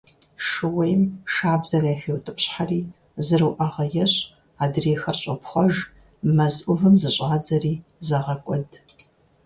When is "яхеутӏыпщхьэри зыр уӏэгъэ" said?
1.93-3.85